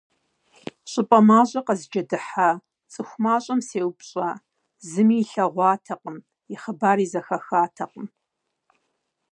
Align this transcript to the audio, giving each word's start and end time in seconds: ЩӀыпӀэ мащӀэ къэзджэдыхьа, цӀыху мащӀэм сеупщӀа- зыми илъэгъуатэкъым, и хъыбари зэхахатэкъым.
ЩӀыпӀэ 0.91 1.19
мащӀэ 1.27 1.61
къэзджэдыхьа, 1.67 2.49
цӀыху 2.91 3.19
мащӀэм 3.23 3.59
сеупщӀа- 3.67 4.29
зыми 4.89 5.15
илъэгъуатэкъым, 5.23 6.17
и 6.53 6.55
хъыбари 6.61 7.05
зэхахатэкъым. 7.11 8.07